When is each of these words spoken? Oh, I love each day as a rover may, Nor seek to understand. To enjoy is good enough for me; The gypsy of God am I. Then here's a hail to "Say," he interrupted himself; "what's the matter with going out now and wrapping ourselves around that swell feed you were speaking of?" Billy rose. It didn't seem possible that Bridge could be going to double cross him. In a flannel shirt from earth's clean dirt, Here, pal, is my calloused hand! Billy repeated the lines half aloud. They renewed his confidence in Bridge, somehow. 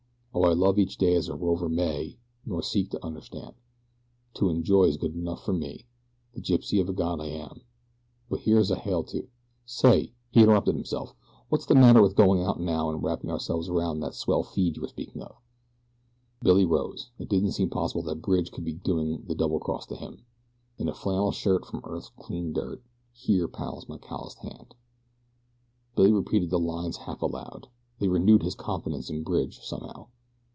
Oh, 0.33 0.43
I 0.43 0.53
love 0.53 0.79
each 0.79 0.97
day 0.97 1.13
as 1.15 1.27
a 1.27 1.35
rover 1.35 1.67
may, 1.67 2.17
Nor 2.45 2.63
seek 2.63 2.89
to 2.91 3.05
understand. 3.05 3.53
To 4.35 4.47
enjoy 4.49 4.85
is 4.85 4.95
good 4.95 5.13
enough 5.13 5.43
for 5.43 5.51
me; 5.51 5.87
The 6.33 6.39
gypsy 6.39 6.79
of 6.79 6.95
God 6.95 7.19
am 7.19 7.41
I. 7.49 7.61
Then 8.29 8.39
here's 8.39 8.71
a 8.71 8.77
hail 8.77 9.03
to 9.03 9.27
"Say," 9.65 10.13
he 10.31 10.41
interrupted 10.41 10.73
himself; 10.75 11.13
"what's 11.49 11.65
the 11.65 11.75
matter 11.75 12.01
with 12.01 12.15
going 12.15 12.41
out 12.41 12.61
now 12.61 12.89
and 12.89 13.03
wrapping 13.03 13.29
ourselves 13.29 13.67
around 13.67 13.99
that 13.99 14.13
swell 14.15 14.41
feed 14.41 14.77
you 14.77 14.83
were 14.83 14.87
speaking 14.87 15.21
of?" 15.21 15.35
Billy 16.41 16.63
rose. 16.65 17.11
It 17.19 17.27
didn't 17.27 17.51
seem 17.51 17.69
possible 17.69 18.01
that 18.03 18.21
Bridge 18.21 18.53
could 18.53 18.63
be 18.63 18.73
going 18.75 19.25
to 19.27 19.35
double 19.35 19.59
cross 19.59 19.85
him. 19.89 20.23
In 20.77 20.87
a 20.87 20.93
flannel 20.93 21.33
shirt 21.33 21.65
from 21.65 21.81
earth's 21.83 22.09
clean 22.17 22.53
dirt, 22.53 22.81
Here, 23.11 23.49
pal, 23.49 23.79
is 23.79 23.89
my 23.89 23.97
calloused 23.97 24.39
hand! 24.39 24.75
Billy 25.97 26.13
repeated 26.13 26.51
the 26.51 26.57
lines 26.57 26.95
half 26.95 27.21
aloud. 27.21 27.67
They 27.99 28.07
renewed 28.07 28.43
his 28.43 28.55
confidence 28.55 29.09
in 29.09 29.23
Bridge, 29.23 29.59
somehow. 29.59 30.07